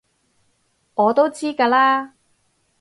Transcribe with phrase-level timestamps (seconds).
[0.95, 2.13] 我都知㗎喇